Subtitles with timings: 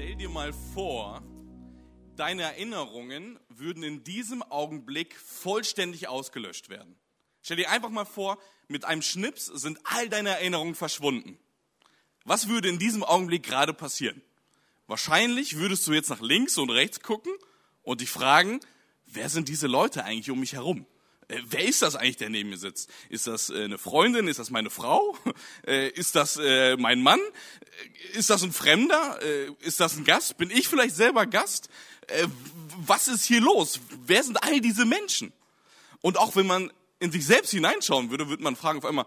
[0.00, 1.24] Stell dir mal vor,
[2.14, 6.94] deine Erinnerungen würden in diesem Augenblick vollständig ausgelöscht werden.
[7.42, 8.38] Stell dir einfach mal vor,
[8.68, 11.36] mit einem Schnips sind all deine Erinnerungen verschwunden.
[12.24, 14.22] Was würde in diesem Augenblick gerade passieren?
[14.86, 17.32] Wahrscheinlich würdest du jetzt nach links und rechts gucken
[17.82, 18.60] und dich fragen,
[19.04, 20.86] wer sind diese Leute eigentlich um mich herum?
[21.28, 22.90] Äh, wer ist das eigentlich, der neben mir sitzt?
[23.08, 24.28] Ist das äh, eine Freundin?
[24.28, 25.16] Ist das meine Frau?
[25.66, 27.20] Äh, ist das äh, mein Mann?
[27.20, 29.18] Äh, ist das ein Fremder?
[29.22, 30.38] Äh, ist das ein Gast?
[30.38, 31.68] Bin ich vielleicht selber Gast?
[32.78, 33.80] was ist hier los?
[34.06, 35.30] Wer sind all diese Menschen?
[36.00, 39.04] Und auch wenn man in sich selbst hineinschauen würde, würde man fragen auf einmal,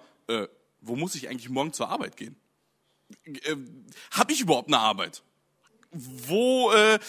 [0.82, 2.36] wo muss ich eigentlich morgen zur Arbeit gehen?
[3.26, 3.56] Äh,
[4.12, 5.24] Habe ich überhaupt eine Arbeit?
[5.92, 7.00] Wo, äh,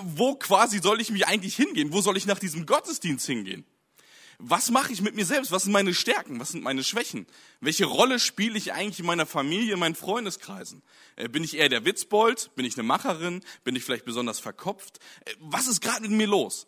[0.00, 1.92] wo quasi soll ich mich eigentlich hingehen?
[1.92, 3.64] Wo soll ich nach diesem Gottesdienst hingehen?
[4.44, 5.52] Was mache ich mit mir selbst?
[5.52, 6.40] Was sind meine Stärken?
[6.40, 7.28] Was sind meine Schwächen?
[7.60, 10.82] Welche Rolle spiele ich eigentlich in meiner Familie, in meinen Freundeskreisen?
[11.14, 12.50] Äh, bin ich eher der Witzbold?
[12.56, 13.44] Bin ich eine Macherin?
[13.62, 14.98] Bin ich vielleicht besonders verkopft?
[15.26, 16.66] Äh, was ist gerade mit mir los?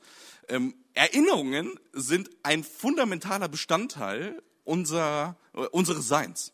[0.49, 6.53] Ähm, Erinnerungen sind ein fundamentaler Bestandteil unserer, äh, unseres Seins.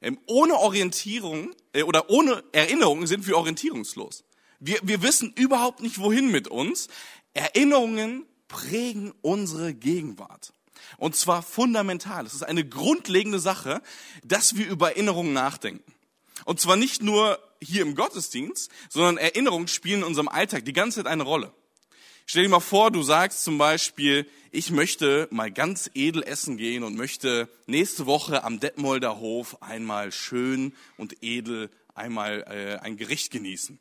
[0.00, 4.24] Ähm, ohne Orientierung oder ohne Erinnerungen sind wir orientierungslos.
[4.60, 6.88] Wir, wir wissen überhaupt nicht, wohin mit uns.
[7.34, 10.52] Erinnerungen prägen unsere Gegenwart.
[10.98, 12.26] Und zwar fundamental.
[12.26, 13.82] Es ist eine grundlegende Sache,
[14.22, 15.92] dass wir über Erinnerungen nachdenken.
[16.44, 21.00] Und zwar nicht nur hier im Gottesdienst, sondern Erinnerungen spielen in unserem Alltag die ganze
[21.00, 21.52] Zeit eine Rolle.
[22.26, 26.82] Stell dir mal vor, du sagst zum Beispiel, ich möchte mal ganz edel essen gehen
[26.82, 33.30] und möchte nächste Woche am Detmolder Hof einmal schön und edel einmal äh, ein Gericht
[33.30, 33.78] genießen.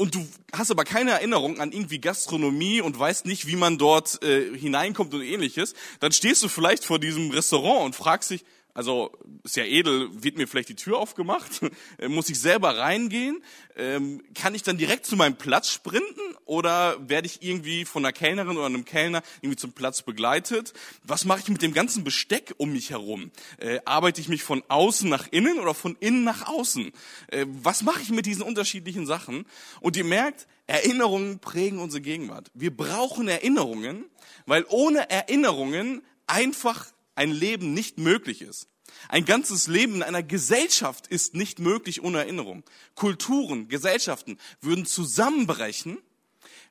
[0.00, 4.22] Und du hast aber keine Erinnerung an irgendwie Gastronomie und weißt nicht, wie man dort
[4.22, 5.74] äh, hineinkommt und ähnliches.
[5.98, 8.46] Dann stehst du vielleicht vor diesem Restaurant und fragst dich,
[8.80, 9.12] also
[9.44, 11.60] ist ja edel, wird mir vielleicht die Tür aufgemacht?
[12.08, 13.42] Muss ich selber reingehen?
[13.76, 18.14] Ähm, kann ich dann direkt zu meinem Platz sprinten oder werde ich irgendwie von einer
[18.14, 20.72] Kellnerin oder einem Kellner irgendwie zum Platz begleitet?
[21.02, 23.32] Was mache ich mit dem ganzen Besteck um mich herum?
[23.58, 26.90] Äh, arbeite ich mich von außen nach innen oder von innen nach außen?
[27.26, 29.44] Äh, was mache ich mit diesen unterschiedlichen Sachen?
[29.82, 32.50] Und ihr merkt, Erinnerungen prägen unsere Gegenwart.
[32.54, 34.06] Wir brauchen Erinnerungen,
[34.46, 36.86] weil ohne Erinnerungen einfach
[37.20, 38.66] ein Leben nicht möglich ist.
[39.10, 42.64] Ein ganzes Leben in einer Gesellschaft ist nicht möglich ohne Erinnerung.
[42.94, 45.98] Kulturen, Gesellschaften würden zusammenbrechen,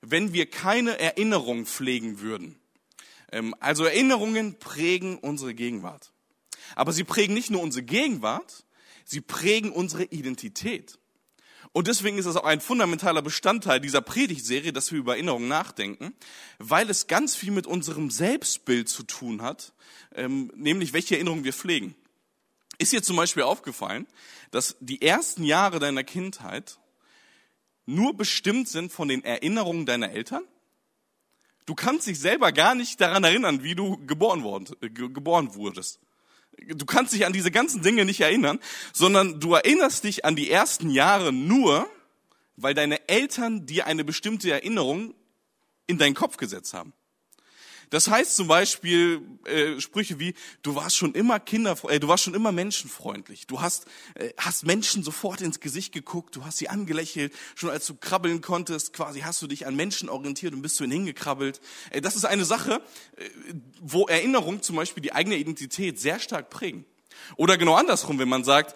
[0.01, 2.59] wenn wir keine Erinnerung pflegen würden.
[3.31, 6.11] Ähm, also Erinnerungen prägen unsere Gegenwart.
[6.75, 8.65] Aber sie prägen nicht nur unsere Gegenwart,
[9.05, 10.97] sie prägen unsere Identität.
[11.71, 16.13] Und deswegen ist es auch ein fundamentaler Bestandteil dieser Predigtserie, dass wir über Erinnerungen nachdenken,
[16.57, 19.73] weil es ganz viel mit unserem Selbstbild zu tun hat,
[20.15, 21.95] ähm, nämlich welche Erinnerungen wir pflegen.
[22.79, 24.07] Ist dir zum Beispiel aufgefallen,
[24.51, 26.79] dass die ersten Jahre deiner Kindheit
[27.85, 30.43] nur bestimmt sind von den Erinnerungen deiner Eltern?
[31.65, 35.99] Du kannst dich selber gar nicht daran erinnern, wie du geboren, worden, äh, geboren wurdest
[36.67, 38.59] du kannst dich an diese ganzen Dinge nicht erinnern,
[38.93, 41.89] sondern du erinnerst dich an die ersten Jahre nur,
[42.55, 45.13] weil deine Eltern dir eine bestimmte Erinnerung
[45.87, 46.93] in deinen Kopf gesetzt haben.
[47.89, 52.23] Das heißt zum Beispiel äh, Sprüche wie: Du warst schon immer Kinder, äh, du warst
[52.23, 53.47] schon immer menschenfreundlich.
[53.47, 53.85] Du hast
[54.15, 57.33] äh, hast Menschen sofort ins Gesicht geguckt, du hast sie angelächelt.
[57.55, 60.83] Schon als du krabbeln konntest, quasi hast du dich an Menschen orientiert und bist zu
[60.83, 61.61] ihnen hingekrabbelt.
[61.89, 62.81] Äh, das ist eine Sache,
[63.15, 63.29] äh,
[63.81, 66.85] wo Erinnerungen zum Beispiel die eigene Identität sehr stark prägen.
[67.35, 68.75] Oder genau andersrum, wenn man sagt,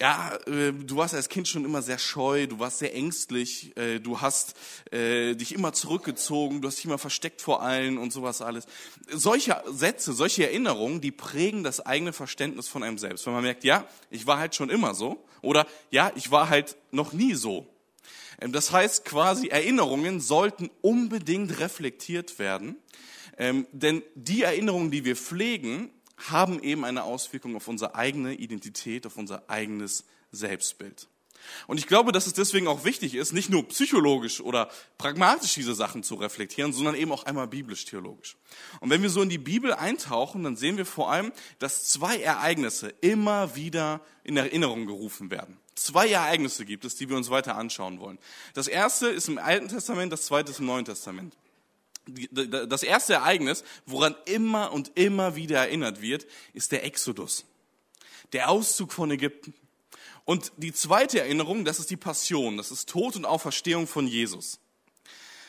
[0.00, 3.98] ja, äh, du warst als Kind schon immer sehr scheu, du warst sehr ängstlich, äh,
[4.00, 4.54] du hast
[4.90, 8.66] äh, dich immer zurückgezogen, du hast dich immer versteckt vor allen und sowas alles.
[9.10, 13.26] Solche Sätze, solche Erinnerungen, die prägen das eigene Verständnis von einem selbst.
[13.26, 16.76] Wenn man merkt, ja, ich war halt schon immer so oder ja, ich war halt
[16.90, 17.66] noch nie so.
[18.40, 22.76] Ähm, das heißt quasi, Erinnerungen sollten unbedingt reflektiert werden,
[23.36, 25.90] ähm, denn die Erinnerungen, die wir pflegen,
[26.28, 31.08] haben eben eine Auswirkung auf unsere eigene Identität, auf unser eigenes Selbstbild.
[31.66, 35.74] Und ich glaube, dass es deswegen auch wichtig ist, nicht nur psychologisch oder pragmatisch diese
[35.74, 38.36] Sachen zu reflektieren, sondern eben auch einmal biblisch-theologisch.
[38.80, 42.18] Und wenn wir so in die Bibel eintauchen, dann sehen wir vor allem, dass zwei
[42.18, 45.56] Ereignisse immer wieder in Erinnerung gerufen werden.
[45.74, 48.18] Zwei Ereignisse gibt es, die wir uns weiter anschauen wollen.
[48.52, 51.34] Das erste ist im Alten Testament, das zweite ist im Neuen Testament
[52.06, 57.44] das erste Ereignis, woran immer und immer wieder erinnert wird, ist der Exodus.
[58.32, 59.54] Der Auszug von Ägypten.
[60.24, 64.60] Und die zweite Erinnerung, das ist die Passion, das ist Tod und Auferstehung von Jesus.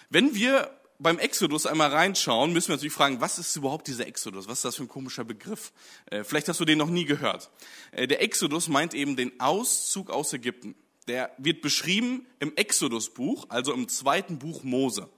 [0.10, 0.72] Wenn wir
[1.02, 4.48] beim Exodus einmal reinschauen, müssen wir natürlich fragen, was ist überhaupt dieser Exodus?
[4.48, 5.72] Was ist das für ein komischer Begriff?
[6.06, 7.50] Äh, vielleicht hast du den noch nie gehört.
[7.92, 10.76] Äh, der Exodus meint eben den Auszug aus Ägypten.
[11.08, 15.10] der wird beschrieben im Exodusbuch, also im zweiten Buch Mose.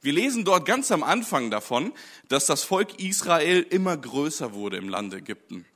[0.00, 1.92] Wir lesen dort ganz am Anfang davon,
[2.28, 5.66] dass das Volk Israel immer größer wurde im Land Ägypten.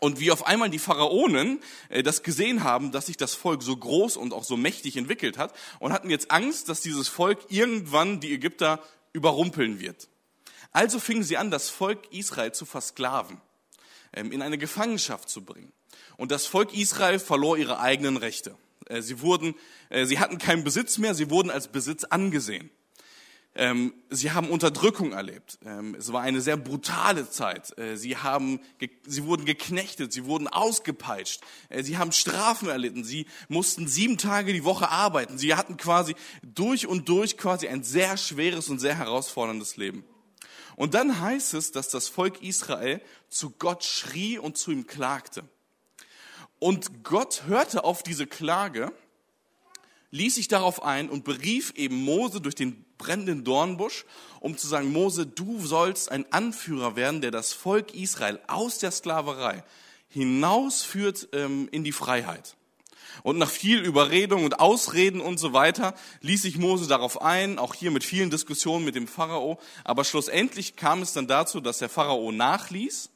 [0.00, 3.76] Und wie auf einmal die Pharaonen äh, das gesehen haben, dass sich das Volk so
[3.76, 8.18] groß und auch so mächtig entwickelt hat und hatten jetzt Angst, dass dieses Volk irgendwann
[8.18, 8.82] die Ägypter
[9.12, 10.08] überrumpeln wird.
[10.72, 13.40] Also fingen sie an, das Volk Israel zu versklaven,
[14.12, 15.72] ähm, in eine Gefangenschaft zu bringen.
[16.16, 18.56] Und das Volk Israel verlor ihre eigenen Rechte.
[18.86, 19.54] Äh, sie wurden,
[19.88, 22.70] äh, sie hatten keinen Besitz mehr, sie wurden als Besitz angesehen.
[23.54, 25.58] Ähm, sie haben Unterdrückung erlebt.
[25.64, 27.76] Ähm, es war eine sehr brutale Zeit.
[27.78, 28.60] Äh, sie, haben,
[29.06, 34.54] sie wurden geknechtet, sie wurden ausgepeitscht, äh, sie haben Strafen erlitten, sie mussten sieben Tage
[34.54, 35.36] die Woche arbeiten.
[35.36, 40.04] Sie hatten quasi durch und durch quasi ein sehr schweres und sehr herausforderndes Leben.
[40.76, 45.44] Und dann heißt es, dass das Volk Israel zu Gott schrie und zu ihm klagte.
[46.58, 48.92] Und Gott hörte auf diese Klage
[50.12, 54.04] ließ sich darauf ein und berief eben Mose durch den brennenden Dornbusch,
[54.40, 58.92] um zu sagen, Mose, du sollst ein Anführer werden, der das Volk Israel aus der
[58.92, 59.64] Sklaverei
[60.08, 62.54] hinausführt ähm, in die Freiheit.
[63.22, 67.74] Und nach viel Überredung und Ausreden und so weiter ließ sich Mose darauf ein, auch
[67.74, 69.58] hier mit vielen Diskussionen mit dem Pharao.
[69.84, 73.10] Aber schlussendlich kam es dann dazu, dass der Pharao nachließ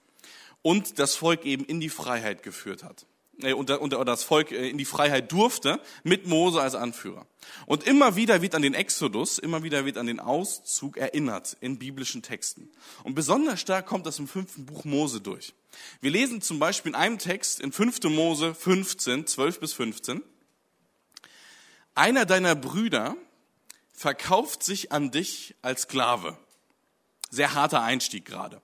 [0.62, 3.06] und das Volk eben in die Freiheit geführt hat.
[3.42, 7.26] Und, und, und das Volk äh, in die Freiheit durfte, mit Mose als Anführer.
[7.66, 11.78] Und immer wieder wird an den Exodus, immer wieder wird an den Auszug erinnert in
[11.78, 12.70] biblischen Texten.
[13.04, 15.52] Und besonders stark kommt das im fünften Buch Mose durch.
[16.00, 18.04] Wir lesen zum Beispiel in einem Text in 5.
[18.04, 20.22] Mose 15, 12 bis 15.
[21.94, 23.16] Einer deiner Brüder
[23.92, 26.38] verkauft sich an dich als Sklave.
[27.30, 28.62] Sehr harter Einstieg gerade.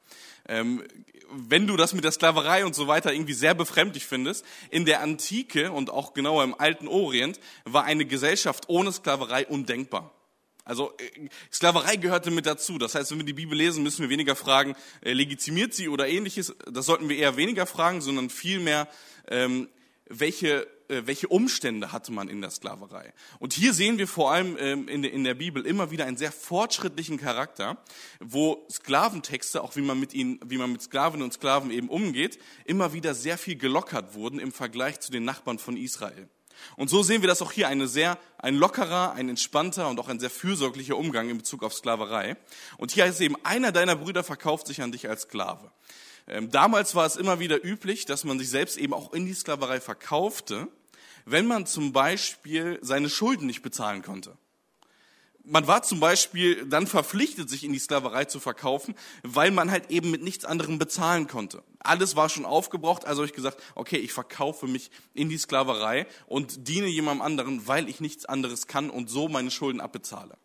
[0.48, 0.84] Ähm,
[1.32, 5.00] wenn du das mit der Sklaverei und so weiter irgendwie sehr befremdlich findest, in der
[5.00, 10.12] Antike und auch genauer im alten Orient war eine Gesellschaft ohne Sklaverei undenkbar.
[10.64, 12.78] Also äh, Sklaverei gehörte mit dazu.
[12.78, 16.08] Das heißt, wenn wir die Bibel lesen, müssen wir weniger fragen, äh, legitimiert sie oder
[16.08, 16.54] ähnliches.
[16.70, 18.88] Das sollten wir eher weniger fragen, sondern vielmehr,
[19.28, 19.68] ähm,
[20.08, 23.14] welche äh, welche Umstände hatte man in der Sklaverei.
[23.38, 27.18] Und hier sehen wir vor allem ähm, in der Bibel immer wieder einen sehr fortschrittlichen
[27.18, 27.78] Charakter,
[28.20, 32.38] wo Sklaventexte, auch wie man mit ihnen, wie man mit Sklavinnen und Sklaven eben umgeht,
[32.66, 36.28] immer wieder sehr viel gelockert wurden im Vergleich zu den Nachbarn von Israel.
[36.76, 40.08] Und so sehen wir das auch hier, eine sehr, ein lockerer, ein entspannter und auch
[40.08, 42.36] ein sehr fürsorglicher Umgang in Bezug auf Sklaverei.
[42.76, 45.72] Und hier heißt es eben, einer deiner Brüder verkauft sich an dich als Sklave.
[46.32, 49.34] Ähm, damals war es immer wieder üblich, dass man sich selbst eben auch in die
[49.34, 50.66] Sklaverei verkaufte,
[51.26, 54.38] wenn man zum Beispiel seine Schulden nicht bezahlen konnte.
[55.44, 59.90] Man war zum Beispiel dann verpflichtet, sich in die Sklaverei zu verkaufen, weil man halt
[59.90, 61.62] eben mit nichts anderem bezahlen konnte.
[61.80, 66.06] Alles war schon aufgebraucht, also habe ich gesagt, okay, ich verkaufe mich in die Sklaverei
[66.26, 70.38] und diene jemandem anderen, weil ich nichts anderes kann und so meine Schulden abbezahle.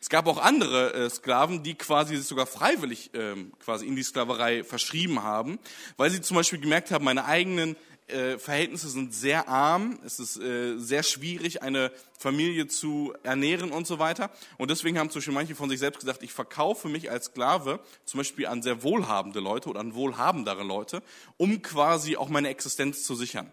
[0.00, 4.02] Es gab auch andere äh, Sklaven, die quasi sich sogar freiwillig ähm, quasi in die
[4.02, 5.58] Sklaverei verschrieben haben,
[5.96, 7.76] weil sie zum Beispiel gemerkt haben, meine eigenen
[8.08, 13.86] äh, Verhältnisse sind sehr arm, es ist äh, sehr schwierig, eine Familie zu ernähren und
[13.86, 14.30] so weiter.
[14.58, 17.80] Und deswegen haben zum Beispiel manche von sich selbst gesagt, ich verkaufe mich als Sklave
[18.04, 21.02] zum Beispiel an sehr wohlhabende Leute oder an wohlhabendere Leute,
[21.36, 23.50] um quasi auch meine Existenz zu sichern.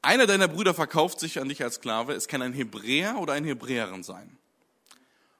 [0.00, 2.14] Einer deiner Brüder verkauft sich an dich als Sklave.
[2.14, 4.38] Es kann ein Hebräer oder eine Hebräerin sein.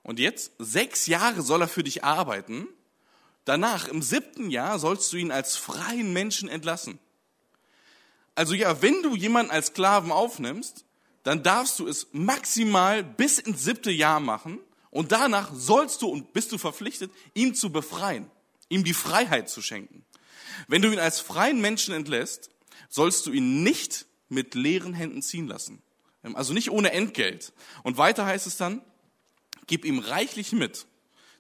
[0.03, 2.69] Und jetzt, sechs Jahre soll er für dich arbeiten.
[3.45, 6.99] Danach, im siebten Jahr, sollst du ihn als freien Menschen entlassen.
[8.35, 10.85] Also ja, wenn du jemanden als Sklaven aufnimmst,
[11.25, 16.33] dann darfst du es maximal bis ins siebte Jahr machen und danach sollst du und
[16.33, 18.31] bist du verpflichtet, ihn zu befreien,
[18.69, 20.05] ihm die Freiheit zu schenken.
[20.69, 22.51] Wenn du ihn als freien Menschen entlässt,
[22.89, 25.83] sollst du ihn nicht mit leeren Händen ziehen lassen.
[26.35, 27.53] Also nicht ohne Entgelt.
[27.83, 28.83] Und weiter heißt es dann,
[29.69, 30.87] Gib ihm reichlich mit,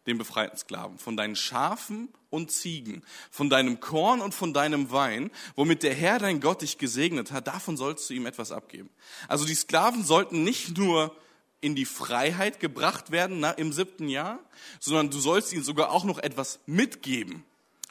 [0.07, 5.31] den befreiten Sklaven, von deinen Schafen und Ziegen, von deinem Korn und von deinem Wein,
[5.57, 8.91] womit der Herr dein Gott dich gesegnet hat, davon sollst du ihm etwas abgeben.
[9.27, 11.17] Also die Sklaven sollten nicht nur
[11.61, 14.39] in die Freiheit gebracht werden na, im siebten Jahr,
[14.79, 17.45] sondern du sollst ihnen sogar auch noch etwas mitgeben.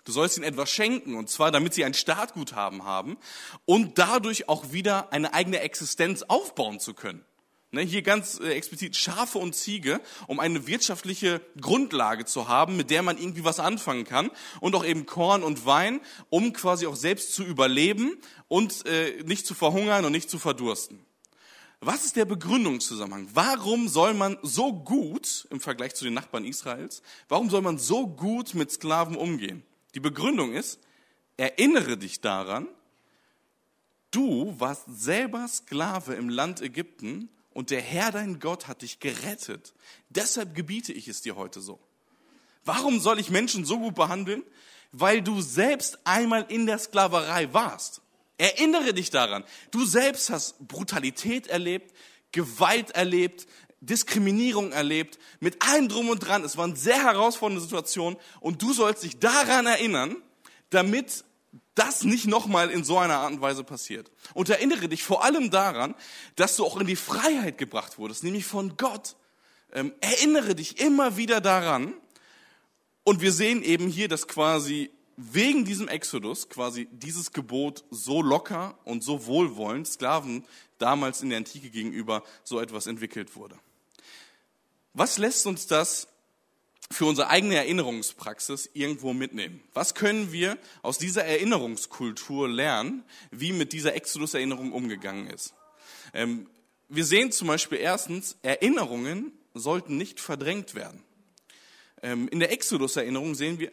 [0.05, 3.17] Du sollst ihnen etwas schenken, und zwar damit sie ein Startguthaben haben
[3.65, 7.25] und dadurch auch wieder eine eigene Existenz aufbauen zu können.
[7.71, 12.89] Ne, hier ganz äh, explizit Schafe und Ziege, um eine wirtschaftliche Grundlage zu haben, mit
[12.89, 14.31] der man irgendwie was anfangen kann.
[14.61, 19.45] Und auch eben Korn und Wein, um quasi auch selbst zu überleben und äh, nicht
[19.45, 21.05] zu verhungern und nicht zu verdursten.
[21.81, 23.27] Was ist der Begründungszusammenhang?
[23.33, 28.07] Warum soll man so gut, im Vergleich zu den Nachbarn Israels, warum soll man so
[28.07, 29.61] gut mit Sklaven umgehen?
[29.93, 30.79] Die Begründung ist,
[31.35, 32.67] erinnere dich daran,
[34.11, 39.73] Du warst selber Sklave im Land Ägypten und der Herr dein Gott hat dich gerettet.
[40.09, 41.79] Deshalb gebiete ich es dir heute so.
[42.63, 44.43] Warum soll ich Menschen so gut behandeln?
[44.91, 48.01] Weil du selbst einmal in der Sklaverei warst.
[48.37, 49.43] Erinnere dich daran.
[49.71, 51.95] Du selbst hast Brutalität erlebt,
[52.31, 53.47] Gewalt erlebt,
[53.81, 56.43] Diskriminierung erlebt, mit allem drum und dran.
[56.43, 60.15] Es waren sehr herausfordernde Situationen und du sollst dich daran erinnern,
[60.69, 61.23] damit
[61.77, 64.11] das nicht nochmal in so einer Art und Weise passiert.
[64.33, 65.95] Und erinnere dich vor allem daran,
[66.35, 69.15] dass du auch in die Freiheit gebracht wurdest, nämlich von Gott.
[69.73, 71.93] Ähm, erinnere dich immer wieder daran.
[73.03, 78.77] Und wir sehen eben hier, dass quasi wegen diesem Exodus quasi dieses Gebot so locker
[78.83, 80.45] und so wohlwollend Sklaven
[80.77, 83.57] damals in der Antike gegenüber so etwas entwickelt wurde.
[84.93, 86.07] Was lässt uns das
[86.91, 89.61] für unsere eigene Erinnerungspraxis irgendwo mitnehmen?
[89.73, 95.53] Was können wir aus dieser Erinnerungskultur lernen, wie mit dieser Exodus-Erinnerung umgegangen ist?
[96.13, 96.49] Ähm,
[96.89, 101.03] wir sehen zum Beispiel erstens, Erinnerungen sollten nicht verdrängt werden.
[102.01, 103.71] Ähm, in der Exodus-Erinnerung sehen wir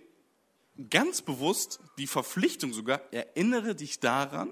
[0.91, 4.51] ganz bewusst die Verpflichtung sogar, erinnere dich daran,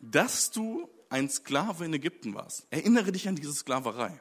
[0.00, 2.66] dass du ein Sklave in Ägypten warst.
[2.70, 4.20] Erinnere dich an diese Sklaverei.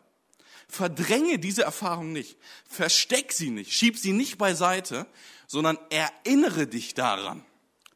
[0.68, 2.38] Verdränge diese Erfahrung nicht.
[2.66, 3.74] Versteck sie nicht.
[3.74, 5.08] Schieb sie nicht beiseite,
[5.48, 7.44] sondern erinnere dich daran.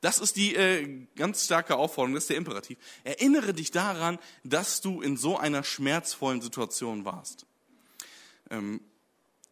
[0.02, 2.80] Das ist die äh, ganz starke Aufforderung, das ist der Imperativ.
[3.04, 7.46] Erinnere dich daran, dass du in so einer schmerzvollen Situation warst.
[8.50, 8.82] Ähm,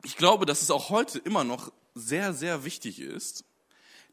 [0.03, 3.43] ich glaube, dass es auch heute immer noch sehr, sehr wichtig ist,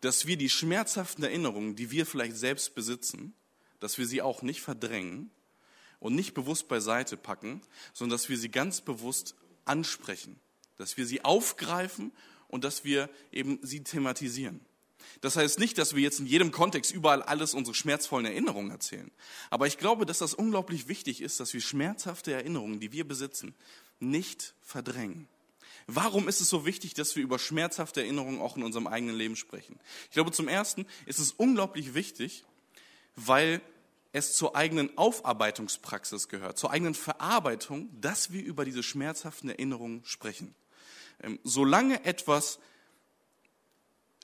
[0.02, 3.34] dass wir die schmerzhaften Erinnerungen, die wir vielleicht selbst besitzen,
[3.80, 5.30] dass wir sie auch nicht verdrängen,
[6.00, 7.60] und nicht bewusst beiseite packen,
[7.92, 9.34] sondern dass wir sie ganz bewusst
[9.64, 10.38] ansprechen,
[10.76, 12.12] dass wir sie aufgreifen
[12.48, 14.60] und dass wir eben sie thematisieren.
[15.20, 19.10] Das heißt nicht, dass wir jetzt in jedem Kontext überall alles unsere schmerzvollen Erinnerungen erzählen.
[19.50, 23.54] Aber ich glaube, dass das unglaublich wichtig ist, dass wir schmerzhafte Erinnerungen, die wir besitzen,
[23.98, 25.28] nicht verdrängen.
[25.86, 29.36] Warum ist es so wichtig, dass wir über schmerzhafte Erinnerungen auch in unserem eigenen Leben
[29.36, 29.78] sprechen?
[30.06, 32.44] Ich glaube, zum Ersten ist es unglaublich wichtig,
[33.14, 33.60] weil
[34.16, 40.54] es zur eigenen Aufarbeitungspraxis gehört, zur eigenen Verarbeitung, dass wir über diese schmerzhaften Erinnerungen sprechen.
[41.22, 42.58] Ähm, solange etwas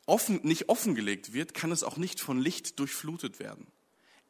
[0.07, 3.67] offen, nicht offengelegt wird, kann es auch nicht von Licht durchflutet werden.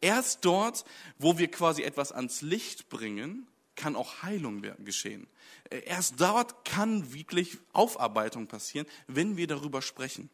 [0.01, 0.85] Erst dort,
[1.19, 5.29] wo wir quasi etwas ans Licht bringen, kann auch Heilung geschehen.
[5.71, 10.29] Äh, erst dort kann wirklich Aufarbeitung passieren, wenn wir darüber sprechen.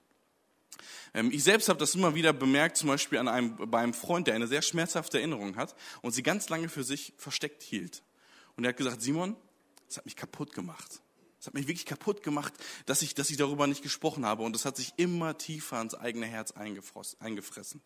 [1.14, 4.26] Ähm, ich selbst habe das immer wieder bemerkt, zum Beispiel an einem, bei einem Freund,
[4.26, 8.02] der eine sehr schmerzhafte Erinnerung hat und sie ganz lange für sich versteckt hielt.
[8.56, 9.36] Und er hat gesagt, Simon,
[9.86, 11.00] das hat mich kaputt gemacht.
[11.38, 12.52] Das hat mich wirklich kaputt gemacht,
[12.86, 14.42] dass ich, dass ich darüber nicht gesprochen habe.
[14.42, 17.80] Und das hat sich immer tiefer ins eigene Herz eingefressen.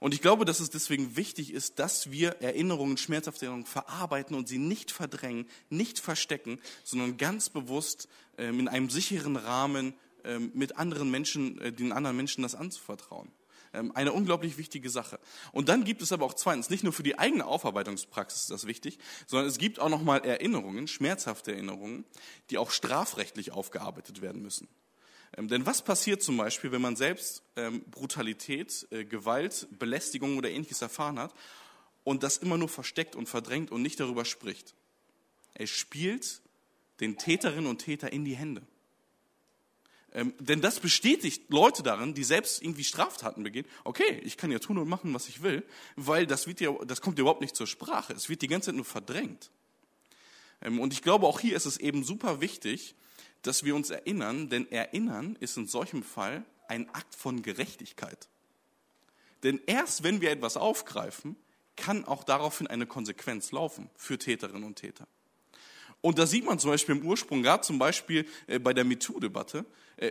[0.00, 4.48] Und ich glaube, dass es deswegen wichtig ist, dass wir Erinnerungen, schmerzhafte Erinnerungen verarbeiten und
[4.48, 9.92] sie nicht verdrängen, nicht verstecken, sondern ganz bewusst ähm, in einem sicheren Rahmen
[10.52, 13.30] mit anderen Menschen, äh, den anderen Menschen das anzuvertrauen.
[13.72, 15.18] Ähm, eine unglaublich wichtige Sache.
[15.52, 18.66] Und dann gibt es aber auch zweitens, nicht nur für die eigene Aufarbeitungspraxis ist das
[18.66, 22.04] wichtig, sondern es gibt auch nochmal Erinnerungen, schmerzhafte Erinnerungen,
[22.50, 24.68] die auch strafrechtlich aufgearbeitet werden müssen.
[25.36, 27.42] Ähm, denn was passiert zum Beispiel, wenn man selbst
[27.90, 31.34] Brutalität, äh, Gewalt, Belästigung oder ähnliches erfahren hat
[32.04, 34.74] und das immer nur versteckt und verdrängt und nicht darüber spricht?
[35.54, 36.42] Er spielt
[37.00, 38.62] den Täterinnen und Täter in die Hände.
[40.16, 43.66] Ähm, denn das bestätigt Leute darin, die selbst irgendwie Straftaten begehen.
[43.84, 45.62] Okay, ich kann ja tun und machen, was ich will,
[45.94, 48.14] weil das, wird ja, das kommt ja überhaupt nicht zur Sprache.
[48.14, 49.50] Es wird die ganze Zeit nur verdrängt.
[50.62, 52.94] Ähm, und ich glaube, auch hier ist es eben super wichtig,
[53.42, 58.28] dass wir uns erinnern, denn Erinnern ist in solchem Fall ein Akt von Gerechtigkeit.
[59.42, 61.36] Denn erst wenn wir etwas aufgreifen,
[61.76, 65.06] kann auch daraufhin eine Konsequenz laufen für Täterinnen und Täter.
[66.00, 69.66] Und da sieht man zum Beispiel im Ursprung, gerade zum Beispiel äh, bei der MeToo-Debatte,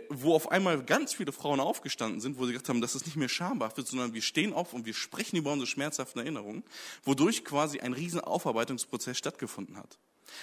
[0.08, 3.16] wo auf einmal ganz viele Frauen aufgestanden sind, wo sie gesagt haben, das ist nicht
[3.16, 6.64] mehr schambehaftet, sondern wir stehen auf und wir sprechen über unsere schmerzhaften Erinnerungen,
[7.04, 9.98] wodurch quasi ein riesen Aufarbeitungsprozess stattgefunden hat.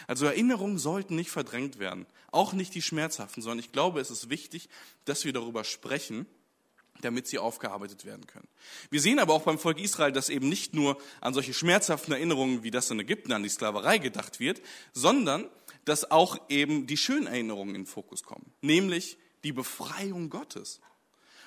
[0.07, 4.29] Also Erinnerungen sollten nicht verdrängt werden, auch nicht die schmerzhaften, sondern ich glaube, es ist
[4.29, 4.69] wichtig,
[5.05, 6.25] dass wir darüber sprechen
[7.01, 8.47] damit sie aufgearbeitet werden können.
[8.89, 12.63] Wir sehen aber auch beim Volk Israel, dass eben nicht nur an solche schmerzhaften Erinnerungen
[12.63, 14.62] wie das in Ägypten an die Sklaverei gedacht wird,
[14.93, 15.50] sondern
[15.85, 20.79] dass auch eben die schönen Erinnerungen in den Fokus kommen, nämlich die Befreiung Gottes.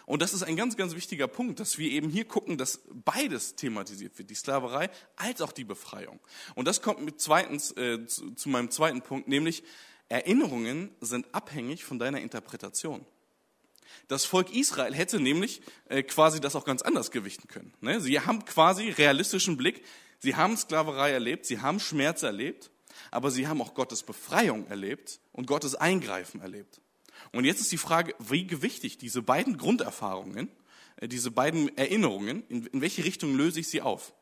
[0.07, 3.57] Und das ist ein ganz, ganz wichtiger Punkt, dass wir eben hier gucken, dass beides
[3.57, 6.21] thematisiert wird, die Sklaverei als auch die Befreiung.
[6.55, 9.65] Und das kommt mit zweitens äh, zu, zu meinem zweiten Punkt, nämlich
[10.09, 13.05] Erinnerungen sind abhängig von deiner Interpretation.
[14.07, 17.75] Das Volk Israel hätte nämlich äh, quasi das auch ganz anders gewichten können.
[17.81, 18.01] Ne?
[18.01, 19.83] Sie haben quasi realistischen Blick.
[20.19, 22.71] Sie haben Sklaverei erlebt, sie haben Schmerz erlebt,
[23.11, 26.81] aber sie haben auch Gottes Befreiung erlebt und Gottes Eingreifen erlebt.
[27.33, 30.49] Und jetzt ist die Frage, wie gewichtig diese beiden Grunderfahrungen,
[30.97, 34.13] äh, diese beiden Erinnerungen, in, welche Richtung löse ich sie auf?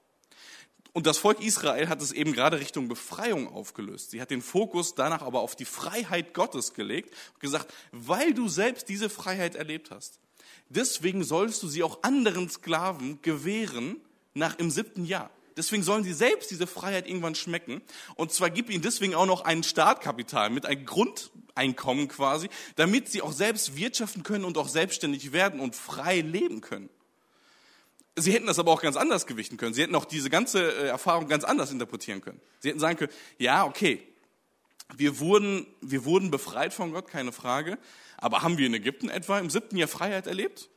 [0.93, 4.13] Und das Volk Israel hat es eben gerade Richtung Befreiung aufgelöst.
[4.13, 8.49] Sie hat den Fokus danach aber auf die Freiheit Gottes gelegt und gesagt, weil du
[8.49, 10.21] selbst diese Freiheit erlebt hast,
[10.69, 13.97] deswegen sollst du sie auch anderen Sklaven gewähren
[14.35, 15.31] nach im siebten Jahr.
[15.57, 17.83] Deswegen sollen sie selbst diese Freiheit irgendwann schmecken.
[18.17, 20.85] Und zwar gib ihnen deswegen auch noch ein Startkapital mit einem
[21.55, 26.61] Grundeinkommen quasi, damit sie auch selbst wirtschaften können und auch selbstständig werden und frei leben
[26.61, 26.89] können.
[28.17, 29.75] Sie hätten das aber auch ganz anders gewichten können.
[29.75, 32.41] Sie hätten auch diese ganze äh, Erfahrung ganz anders interpretieren können.
[32.61, 34.03] Sie hätten sagen können, ja, okay,
[34.97, 37.79] wir wurden, wir wurden befreit von Gott, keine Frage.
[38.19, 40.69] Aber haben wir in Ägypten etwa im siebten Jahr Freiheit erlebt?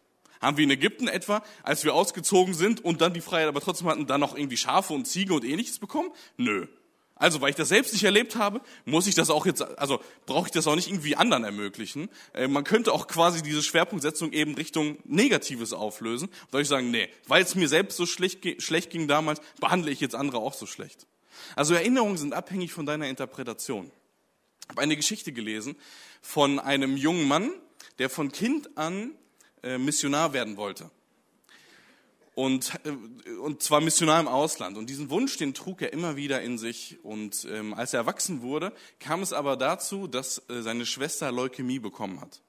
[0.42, 3.88] Haben wir in Ägypten etwa, als wir ausgezogen sind und dann die Freiheit aber trotzdem
[3.88, 6.12] hatten, dann noch irgendwie Schafe und Ziege und ähnliches bekommen?
[6.38, 6.68] Nö.
[7.20, 10.48] Also, weil ich das selbst nicht erlebt habe, muss ich das auch jetzt, also brauche
[10.48, 12.10] ich das auch nicht irgendwie anderen ermöglichen.
[12.34, 16.30] Äh, man könnte auch quasi diese Schwerpunktsetzung eben Richtung Negatives auflösen.
[16.52, 20.00] Soll ich sagen, nee, weil es mir selbst so schlecht, schlecht ging damals, behandle ich
[20.00, 21.08] jetzt andere auch so schlecht.
[21.56, 23.92] Also Erinnerungen sind abhängig von deiner Interpretation.
[24.64, 25.76] Ich habe eine Geschichte gelesen
[26.22, 27.52] von einem jungen Mann,
[28.00, 29.12] der von Kind an
[29.64, 30.92] äh, Missionar werden wollte
[32.38, 34.78] und, äh, und zwar Missionar im Ausland.
[34.78, 37.00] Und diesen Wunsch, den trug er immer wieder in sich.
[37.02, 41.80] Und ähm, als er erwachsen wurde, kam es aber dazu, dass äh, seine Schwester Leukämie
[41.80, 42.42] bekommen hat.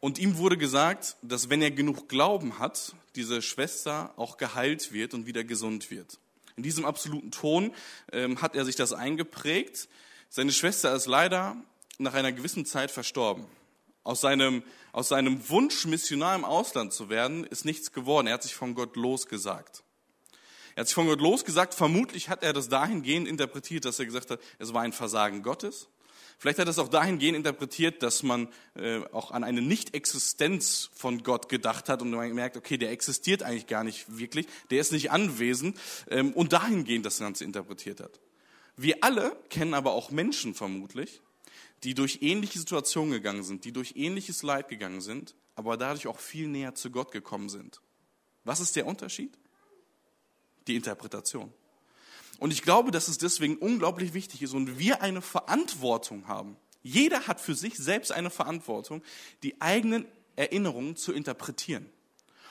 [0.00, 5.12] Und ihm wurde gesagt, dass wenn er genug Glauben hat, diese Schwester auch geheilt wird
[5.12, 6.18] und wieder gesund wird.
[6.56, 7.74] In diesem absoluten Ton
[8.12, 9.90] ähm, hat er sich das eingeprägt.
[10.30, 11.58] Seine Schwester ist leider
[11.98, 13.44] nach einer gewissen Zeit verstorben.
[14.06, 18.28] Aus seinem, aus seinem Wunsch, Missionar im Ausland zu werden, ist nichts geworden.
[18.28, 19.82] Er hat sich von Gott losgesagt.
[20.76, 21.74] Er hat sich von Gott losgesagt.
[21.74, 25.88] Vermutlich hat er das dahingehend interpretiert, dass er gesagt hat, es war ein Versagen Gottes.
[26.38, 31.24] Vielleicht hat er es auch dahingehend interpretiert, dass man äh, auch an eine Nicht-Existenz von
[31.24, 34.92] Gott gedacht hat und man merkt, okay, der existiert eigentlich gar nicht wirklich, der ist
[34.92, 35.76] nicht anwesend
[36.10, 38.20] ähm, und dahingehend das Ganze interpretiert hat.
[38.76, 41.22] Wir alle kennen aber auch Menschen vermutlich,
[41.84, 46.18] die durch ähnliche Situationen gegangen sind, die durch ähnliches Leid gegangen sind, aber dadurch auch
[46.18, 47.80] viel näher zu Gott gekommen sind.
[48.44, 49.36] Was ist der Unterschied?
[50.66, 51.52] Die Interpretation.
[52.38, 56.56] Und ich glaube, dass es deswegen unglaublich wichtig ist und wir eine Verantwortung haben.
[56.82, 59.02] Jeder hat für sich selbst eine Verantwortung,
[59.42, 61.86] die eigenen Erinnerungen zu interpretieren.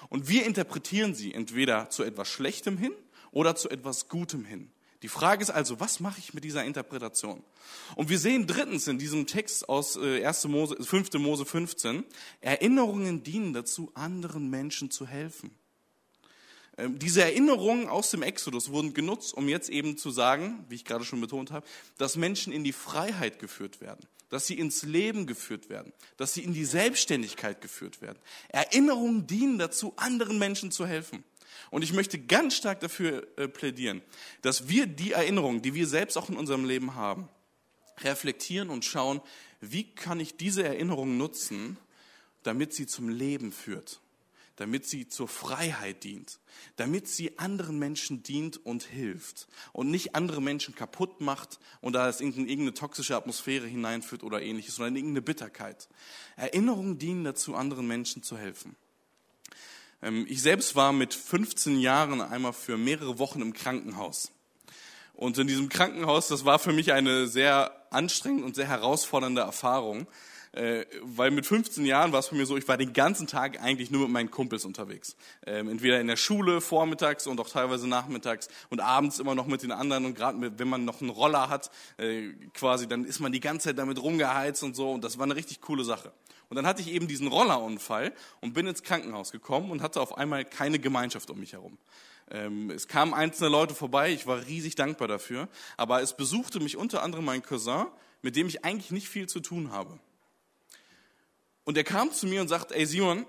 [0.10, 2.94] Und wir interpretieren sie entweder zu etwas Schlechtem hin
[3.32, 4.72] oder zu etwas Gutem hin.
[5.06, 7.44] Die Frage ist also, was mache ich mit dieser Interpretation?
[7.94, 10.46] Und wir sehen drittens in diesem Text aus 1.
[10.46, 11.14] Äh, Mose, 5.
[11.20, 12.04] Mose 15,
[12.42, 15.52] Erinnerungen dienen dazu, anderen Menschen zu helfen.
[16.80, 20.86] Ähm, diese Erinnerungen aus dem Exodus wurden genutzt, um jetzt eben zu sagen, wie ich
[20.86, 21.68] gerade schon betont habe,
[22.00, 26.44] dass Menschen in die Freiheit geführt werden, dass sie ins Leben geführt werden, dass sie
[26.44, 28.18] in die Selbstständigkeit geführt werden.
[28.48, 31.24] Erinnerungen dienen dazu, anderen Menschen zu helfen.
[31.72, 34.02] Und ich möchte ganz stark dafür äh, plädieren,
[34.42, 37.30] dass wir die Erinnerungen, die wir selbst auch in unserem Leben haben,
[38.04, 39.22] reflektieren und schauen,
[39.62, 41.78] wie kann ich diese Erinnerung nutzen,
[42.44, 44.02] damit sie zum Leben führt,
[44.58, 46.40] damit sie zur Freiheit dient,
[46.76, 52.08] damit sie anderen Menschen dient und hilft und nicht andere Menschen kaputt macht und da
[52.08, 55.90] es in irgendeine toxische Atmosphäre hineinführt oder ähnliches, sondern in irgendeine Bitterkeit.
[56.36, 58.76] Erinnerungen dienen dazu, anderen Menschen zu helfen.
[60.06, 64.32] Ähm, ich selbst war mit 15 Jahren einmal für mehrere Wochen im Krankenhaus.
[65.14, 70.08] Und in diesem Krankenhaus, das war für mich eine sehr anstrengende und sehr herausfordernde Erfahrung,
[70.52, 73.62] äh, weil mit 15 Jahren war es für mich so, ich war den ganzen Tag
[73.62, 75.16] eigentlich nur mit meinen Kumpels unterwegs.
[75.46, 79.64] Ähm, entweder in der Schule vormittags und auch teilweise nachmittags und abends immer noch mit
[79.64, 83.32] den anderen und gerade wenn man noch einen Roller hat, äh, quasi, dann ist man
[83.32, 86.12] die ganze Zeit damit rumgeheizt und so und das war eine richtig coole Sache.
[86.50, 90.18] Und dann hatte ich eben diesen Rollerunfall und bin ins Krankenhaus gekommen und hatte auf
[90.18, 91.78] einmal keine Gemeinschaft um mich herum.
[92.32, 96.76] Ähm, es kamen einzelne Leute vorbei, ich war riesig dankbar dafür, aber es besuchte mich
[96.78, 97.86] unter anderem mein Cousin,
[98.22, 100.00] mit dem ich eigentlich nicht viel zu tun habe.
[101.64, 103.26] Und er kam zu mir und sagt, ey Simon,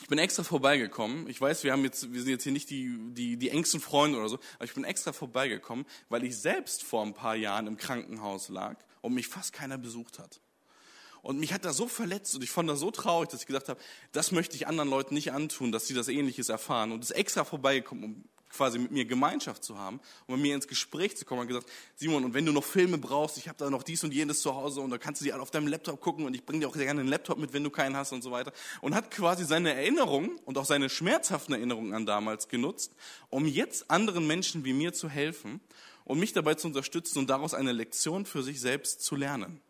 [0.00, 1.28] ich bin extra vorbeigekommen.
[1.28, 4.18] Ich weiß, wir haben jetzt, wir sind jetzt hier nicht die, die, die engsten Freunde
[4.18, 7.76] oder so, aber ich bin extra vorbeigekommen, weil ich selbst vor ein paar Jahren im
[7.76, 10.40] Krankenhaus lag und mich fast keiner besucht hat.
[11.22, 13.68] Und mich hat das so verletzt und ich fand das so traurig, dass ich gesagt
[13.68, 13.80] habe,
[14.10, 16.90] das möchte ich anderen Leuten nicht antun, dass sie das Ähnliches erfahren.
[16.90, 20.68] Und ist extra vorbeigekommen, um quasi mit mir Gemeinschaft zu haben und mit mir ins
[20.68, 21.40] Gespräch zu kommen.
[21.40, 24.12] Hat gesagt, Simon, und wenn du noch Filme brauchst, ich habe da noch dies und
[24.12, 26.44] jenes zu Hause und da kannst du die alle auf deinem Laptop gucken und ich
[26.44, 28.52] bringe dir auch gerne einen Laptop mit, wenn du keinen hast und so weiter.
[28.80, 32.94] Und hat quasi seine Erinnerungen und auch seine schmerzhaften Erinnerungen an damals genutzt,
[33.30, 35.60] um jetzt anderen Menschen wie mir zu helfen
[36.04, 39.60] und mich dabei zu unterstützen und daraus eine Lektion für sich selbst zu lernen.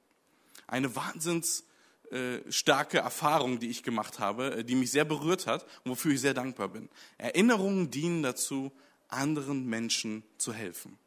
[0.66, 1.64] Eine wahnsinns
[2.12, 6.12] äh, starke Erfahrung, die ich gemacht habe, äh, die mich sehr berührt hat und wofür
[6.12, 6.90] ich sehr dankbar bin.
[7.16, 8.70] Erinnerungen dienen dazu,
[9.08, 10.98] anderen Menschen zu helfen.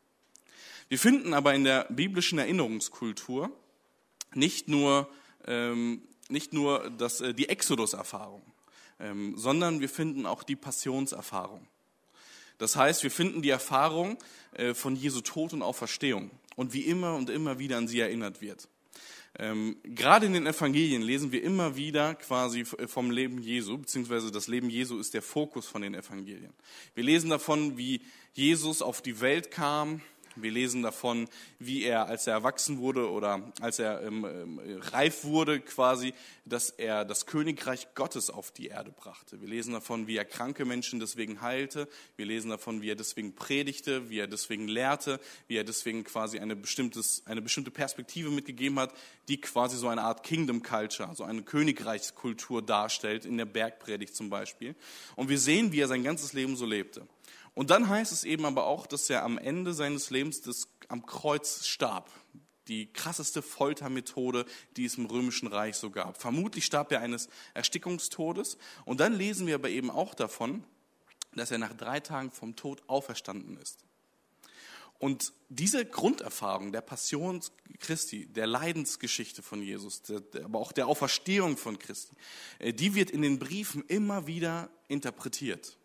[0.88, 3.52] Wir finden aber in der biblischen Erinnerungskultur
[4.34, 5.10] nicht nur,
[5.46, 8.42] ähm, nicht nur das, äh, die Exodus-Erfahrung,
[9.00, 11.68] ähm, sondern wir finden auch die Passionserfahrung.
[12.58, 14.18] Das heißt, wir finden die Erfahrung
[14.54, 18.42] äh, von Jesu Tod und Auferstehung und wie immer und immer wieder an sie erinnert
[18.42, 18.70] wird.
[19.38, 24.48] Ähm, gerade in den Evangelien lesen wir immer wieder quasi vom Leben Jesu, beziehungsweise das
[24.48, 26.54] Leben Jesu ist der Fokus von den Evangelien.
[26.94, 28.02] Wir lesen davon, wie
[28.34, 30.02] Jesus auf die Welt kam,
[30.36, 31.28] wir lesen davon,
[31.60, 36.14] wie er, als er erwachsen wurde oder als er ähm, ähm, reif wurde, quasi,
[36.46, 39.42] dass er das Königreich Gottes auf die Erde brachte.
[39.42, 41.88] Wir lesen davon, wie er kranke Menschen deswegen heilte.
[42.18, 46.40] Wir lesen davon, wie er deswegen predigte, wie er deswegen lehrte, wie er deswegen quasi
[46.40, 48.94] eine, bestimmtes, eine bestimmte Perspektive mitgegeben hat,
[49.28, 54.30] die quasi so eine Art Kingdom Culture, so eine Königreichskultur darstellt, in der Bergpredigt zum
[54.30, 54.76] Beispiel.
[55.16, 57.08] Und wir sehen, wie er sein ganzes Leben so lebte.
[57.56, 61.06] Und dann heißt es eben aber auch, dass er am Ende seines Lebens des, am
[61.06, 62.12] Kreuz starb.
[62.68, 66.22] Die krasseste Foltermethode, die es im Römischen Reich so gab.
[66.22, 68.58] Vermutlich starb er eines Erstickungstodes.
[68.84, 70.64] Und dann lesen wir aber eben auch davon,
[71.34, 73.80] dass er nach drei Tagen vom Tod auferstanden ist.
[74.98, 77.42] Und diese Grunderfahrung der Passion
[77.80, 80.02] Christi, der Leidensgeschichte von Jesus,
[80.44, 82.16] aber auch der Auferstehung von Christi,
[82.60, 85.78] äh, die wird in den Briefen immer wieder interpretiert.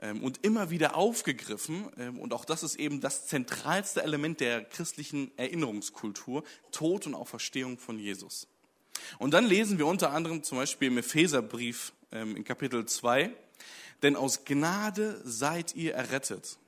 [0.00, 1.88] Ähm, und immer wieder aufgegriffen.
[1.98, 7.78] Ähm, und auch das ist eben das zentralste Element der christlichen Erinnerungskultur, Tod und Auferstehung
[7.78, 8.48] von Jesus.
[9.18, 13.30] Und dann lesen wir unter anderem zum Beispiel im Epheserbrief ähm, in Kapitel 2,
[14.02, 16.58] denn aus Gnade seid ihr errettet.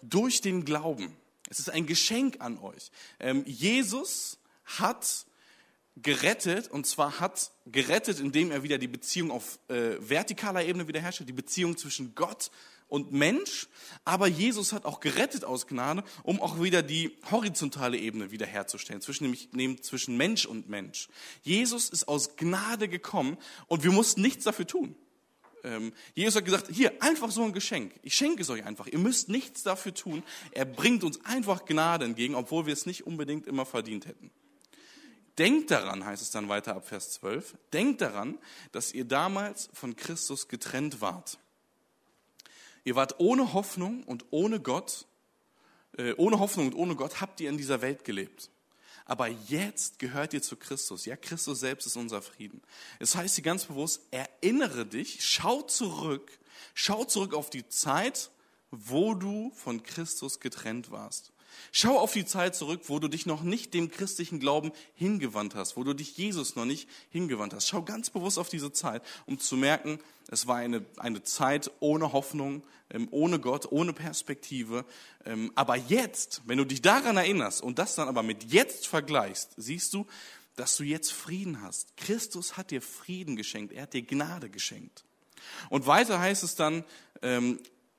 [0.00, 1.16] Durch den Glauben.
[1.48, 2.90] Es ist ein Geschenk an euch.
[3.44, 5.26] Jesus hat
[5.96, 11.28] gerettet, und zwar hat gerettet, indem er wieder die Beziehung auf äh, vertikaler Ebene wiederherstellt,
[11.28, 12.50] die Beziehung zwischen Gott
[12.88, 13.68] und Mensch.
[14.04, 19.24] Aber Jesus hat auch gerettet aus Gnade, um auch wieder die horizontale Ebene wiederherzustellen, zwischen,
[19.24, 21.08] nämlich neben, zwischen Mensch und Mensch.
[21.42, 24.94] Jesus ist aus Gnade gekommen und wir mussten nichts dafür tun.
[25.64, 27.94] Ähm, Jesus hat gesagt, hier, einfach so ein Geschenk.
[28.02, 28.86] Ich schenke es euch einfach.
[28.86, 30.22] Ihr müsst nichts dafür tun.
[30.50, 34.30] Er bringt uns einfach Gnade entgegen, obwohl wir es nicht unbedingt immer verdient hätten.
[35.38, 38.38] Denkt daran, heißt es dann weiter ab Vers 12, denkt daran,
[38.72, 41.38] dass ihr damals von Christus getrennt wart.
[42.84, 45.06] Ihr wart ohne Hoffnung und ohne Gott,
[45.96, 48.50] äh, ohne Hoffnung und ohne Gott habt ihr in dieser Welt gelebt.
[49.04, 51.06] Aber jetzt gehört ihr zu Christus.
[51.06, 52.62] Ja, Christus selbst ist unser Frieden.
[52.98, 56.38] Es heißt hier ganz bewusst, erinnere dich, schau zurück,
[56.74, 58.30] schau zurück auf die Zeit,
[58.70, 61.32] wo du von Christus getrennt warst.
[61.70, 65.76] Schau auf die Zeit zurück, wo du dich noch nicht dem christlichen Glauben hingewandt hast,
[65.76, 67.68] wo du dich Jesus noch nicht hingewandt hast.
[67.68, 72.12] Schau ganz bewusst auf diese Zeit, um zu merken, es war eine, eine Zeit ohne
[72.12, 74.84] Hoffnung, ähm, ohne Gott, ohne Perspektive.
[75.24, 79.50] Ähm, aber jetzt, wenn du dich daran erinnerst und das dann aber mit jetzt vergleichst,
[79.56, 80.06] siehst du,
[80.56, 81.96] dass du jetzt Frieden hast.
[81.96, 85.04] Christus hat dir Frieden geschenkt, er hat dir Gnade geschenkt.
[85.70, 86.84] Und weiter heißt es dann,
[87.22, 87.58] ähm,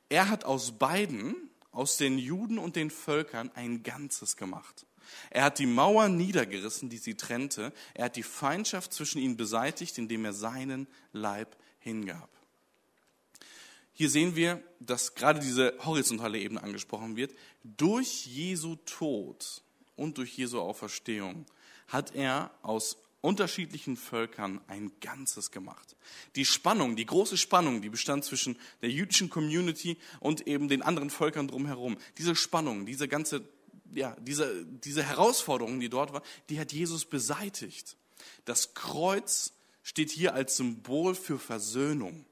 [0.10, 1.36] er hat aus beiden,
[1.74, 4.86] aus den Juden und den Völkern ein Ganzes gemacht.
[5.30, 7.74] Er hat die Mauer niedergerissen, die sie trennte.
[7.94, 12.30] Er hat die Feindschaft zwischen ihnen beseitigt, indem er seinen Leib hingab.
[13.92, 17.36] Hier sehen wir, dass gerade diese horizontale Ebene angesprochen wird.
[17.64, 19.62] Durch Jesu Tod
[19.96, 21.46] und durch Jesu Auferstehung
[21.88, 25.96] hat er aus unterschiedlichen Völkern ein Ganzes gemacht.
[26.36, 31.10] Die Spannung, die große Spannung, die bestand zwischen der jüdischen Community und eben den anderen
[31.10, 33.48] Völkern drumherum, diese Spannung, diese ganze,
[33.94, 37.96] ja, diese, diese Herausforderung, die dort war, die hat Jesus beseitigt.
[38.44, 42.26] Das Kreuz steht hier als Symbol für Versöhnung.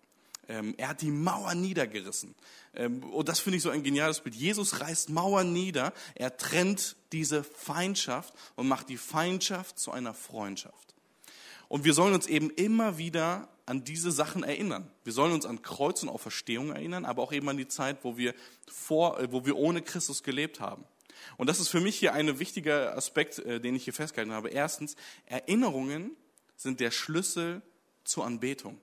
[0.49, 2.36] Ähm, er hat die Mauer niedergerissen.
[2.74, 4.36] Ähm, und das finde ich so ein geniales Bild.
[4.36, 10.96] Jesus reißt Mauern nieder, er trennt diese Feindschaft und macht die Feindschaft zu einer Freundschaft.
[11.68, 14.92] Und wir sollen uns eben immer wieder an diese Sachen erinnern.
[15.04, 18.18] Wir sollen uns an Kreuz und Auferstehung erinnern, aber auch eben an die Zeit, wo
[18.18, 18.34] wir,
[18.68, 20.84] vor, äh, wo wir ohne Christus gelebt haben.
[21.38, 24.50] Und das ist für mich hier ein wichtiger Aspekt, äh, den ich hier festgehalten habe.
[24.50, 26.12] Erstens, Erinnerungen
[26.56, 27.62] sind der Schlüssel
[28.04, 28.80] zur Anbetung.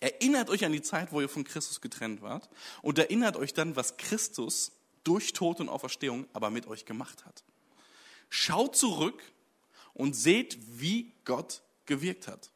[0.00, 2.48] Erinnert euch an die Zeit, wo ihr von Christus getrennt wart
[2.82, 4.72] und erinnert euch dann, was Christus
[5.04, 7.42] durch Tod und Auferstehung aber mit euch gemacht hat.
[8.28, 9.22] Schaut zurück
[9.94, 12.50] und seht, wie Gott gewirkt hat.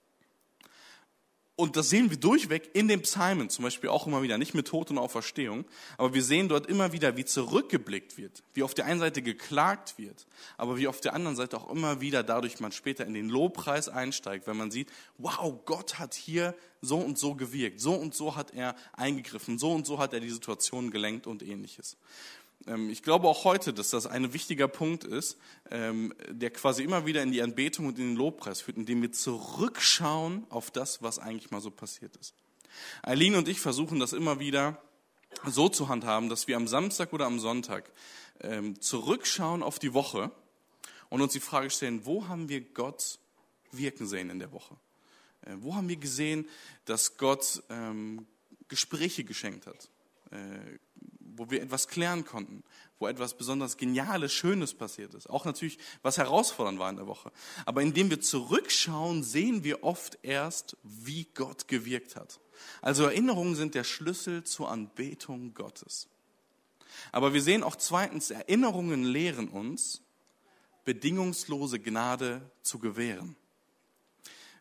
[1.54, 4.66] Und das sehen wir durchweg in den Psalmen, zum Beispiel auch immer wieder, nicht mit
[4.66, 5.66] Tod und Auferstehung,
[5.98, 9.98] aber wir sehen dort immer wieder, wie zurückgeblickt wird, wie auf der einen Seite geklagt
[9.98, 13.28] wird, aber wie auf der anderen Seite auch immer wieder dadurch man später in den
[13.28, 14.88] Lobpreis einsteigt, wenn man sieht,
[15.18, 19.72] wow, Gott hat hier so und so gewirkt, so und so hat er eingegriffen, so
[19.72, 21.98] und so hat er die Situation gelenkt und ähnliches.
[22.66, 25.38] Ähm, ich glaube auch heute, dass das ein wichtiger Punkt ist,
[25.70, 29.12] ähm, der quasi immer wieder in die Anbetung und in den Lobpreis führt, indem wir
[29.12, 32.34] zurückschauen auf das, was eigentlich mal so passiert ist.
[33.02, 34.82] Eileen und ich versuchen das immer wieder
[35.46, 37.90] so zu handhaben, dass wir am Samstag oder am Sonntag
[38.40, 40.30] ähm, zurückschauen auf die Woche
[41.08, 43.18] und uns die Frage stellen, wo haben wir Gott
[43.72, 44.76] wirken sehen in der Woche?
[45.42, 46.48] Äh, wo haben wir gesehen,
[46.84, 47.62] dass Gott
[48.68, 49.88] Gespräche geschenkt hat?
[51.36, 52.62] Wo wir etwas klären konnten,
[52.98, 55.28] wo etwas besonders Geniales, Schönes passiert ist.
[55.28, 57.32] Auch natürlich, was herausfordernd war in der Woche.
[57.64, 62.40] Aber indem wir zurückschauen, sehen wir oft erst, wie Gott gewirkt hat.
[62.80, 66.08] Also Erinnerungen sind der Schlüssel zur Anbetung Gottes.
[67.10, 70.02] Aber wir sehen auch zweitens, Erinnerungen lehren uns,
[70.84, 73.36] bedingungslose Gnade zu gewähren.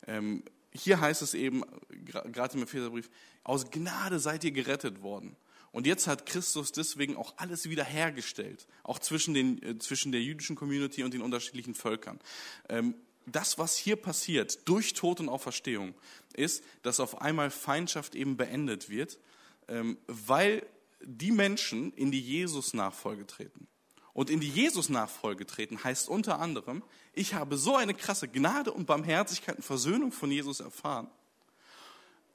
[0.07, 3.09] Ähm, hier heißt es eben, gerade im Epheserbrief,
[3.43, 5.35] aus Gnade seid ihr gerettet worden.
[5.71, 10.21] Und jetzt hat Christus deswegen auch alles wieder hergestellt, auch zwischen, den, äh, zwischen der
[10.21, 12.19] jüdischen Community und den unterschiedlichen Völkern.
[12.67, 15.93] Ähm, das, was hier passiert durch Tod und Auferstehung,
[16.33, 19.19] ist, dass auf einmal Feindschaft eben beendet wird,
[19.67, 20.65] ähm, weil
[21.03, 23.67] die Menschen in die Jesus-Nachfolge treten.
[24.13, 28.85] Und in die Jesus-Nachfolge treten heißt unter anderem, ich habe so eine krasse Gnade und
[28.85, 31.09] Barmherzigkeit und Versöhnung von Jesus erfahren,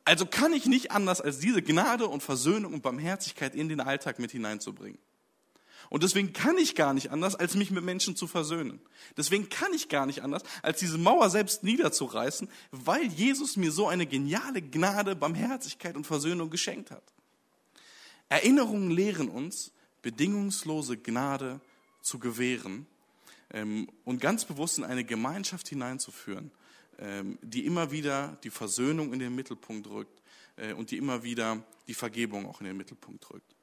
[0.06, 4.20] also kann ich nicht anders, als diese Gnade und Versöhnung und Barmherzigkeit in den Alltag
[4.20, 4.98] mit hineinzubringen.
[5.88, 8.80] Und deswegen kann ich gar nicht anders, als mich mit Menschen zu versöhnen.
[9.16, 13.88] Deswegen kann ich gar nicht anders, als diese Mauer selbst niederzureißen, weil Jesus mir so
[13.88, 17.02] eine geniale Gnade, Barmherzigkeit und Versöhnung geschenkt hat.
[18.28, 21.60] Erinnerungen lehren uns, bedingungslose Gnade
[22.00, 22.86] zu gewähren
[23.52, 26.52] ähm, und ganz bewusst in eine Gemeinschaft hineinzuführen,
[27.42, 30.22] die immer wieder die Versöhnung in den Mittelpunkt rückt
[30.56, 33.54] äh, und die immer wieder die Vergebung auch in den Mittelpunkt rückt.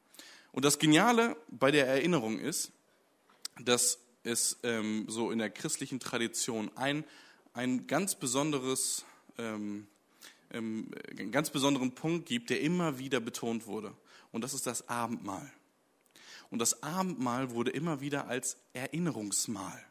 [0.51, 2.71] Und das Geniale bei der Erinnerung ist,
[3.59, 7.03] dass es ähm, so in der christlichen Tradition ein,
[7.53, 9.03] ein ganz besonderes,
[9.37, 9.87] ähm,
[10.51, 13.93] ähm, einen ganz besonderen Punkt gibt, der immer wieder betont wurde.
[14.31, 15.51] Und das ist das Abendmahl.
[16.49, 19.83] Und das Abendmahl wurde immer wieder als Erinnerungsmahl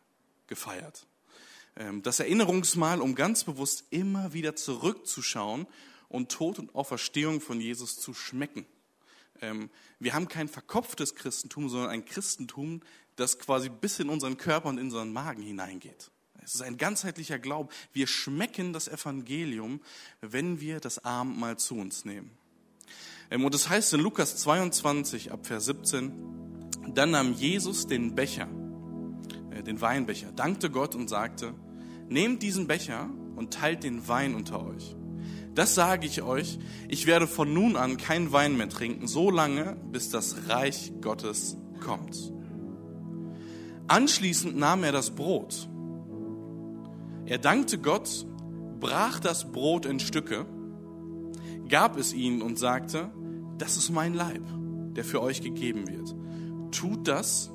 [0.47, 1.07] gefeiert.
[1.77, 5.67] Ähm, das Erinnerungsmal, um ganz bewusst immer wieder zurückzuschauen
[6.09, 8.67] und Tod und Auferstehung von Jesus zu schmecken.
[9.41, 12.81] Ähm, wir haben kein verkopftes Christentum, sondern ein Christentum,
[13.17, 16.11] das quasi bis in unseren Körper und in unseren Magen hineingeht.
[16.45, 17.73] Es ist ein ganzheitlicher Glaube.
[17.93, 19.81] Wir schmecken das Evangelium,
[20.21, 22.31] wenn wir das Abendmahl zu uns nehmen.
[23.31, 26.13] Ähm, und das heißt in Lukas 22 ab Vers 17,
[26.95, 28.49] dann nahm Jesus den Becher
[29.67, 31.55] den Weinbecher, dankte Gott und sagte,
[32.09, 34.97] nehmt diesen Becher und teilt den Wein unter euch.
[35.55, 39.77] Das sage ich euch, ich werde von nun an kein Wein mehr trinken, so lange,
[39.91, 42.33] bis das Reich Gottes kommt.
[43.87, 45.69] Anschließend nahm er das Brot.
[47.27, 48.27] Er dankte Gott,
[48.81, 50.47] brach das Brot in Stücke,
[51.69, 53.11] gab es ihnen und sagte,
[53.59, 54.43] das ist mein Leib,
[54.97, 56.15] der für euch gegeben wird.
[56.73, 57.51] Tut das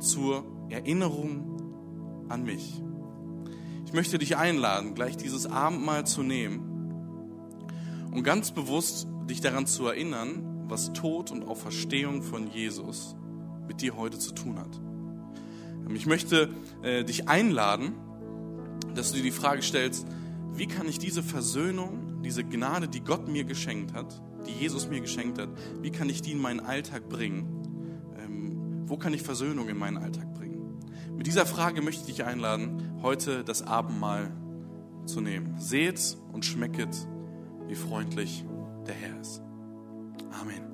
[0.00, 2.82] zur Erinnerung an mich.
[3.86, 6.60] Ich möchte dich einladen, gleich dieses Abendmahl zu nehmen
[8.12, 13.16] und ganz bewusst dich daran zu erinnern, was Tod und Auferstehung von Jesus
[13.66, 14.80] mit dir heute zu tun hat.
[15.94, 16.50] Ich möchte
[16.82, 17.94] äh, dich einladen,
[18.94, 20.06] dass du dir die Frage stellst,
[20.52, 25.00] wie kann ich diese Versöhnung, diese Gnade, die Gott mir geschenkt hat, die Jesus mir
[25.00, 25.48] geschenkt hat,
[25.80, 27.46] wie kann ich die in meinen Alltag bringen?
[28.18, 30.27] Ähm, wo kann ich Versöhnung in meinen Alltag?
[31.18, 34.30] Mit dieser Frage möchte ich dich einladen, heute das Abendmahl
[35.04, 35.58] zu nehmen.
[35.58, 36.94] Seht und schmecket,
[37.66, 38.44] wie freundlich
[38.86, 39.42] der Herr ist.
[40.40, 40.67] Amen.